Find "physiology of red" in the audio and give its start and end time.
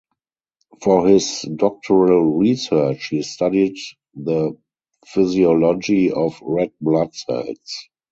5.05-6.71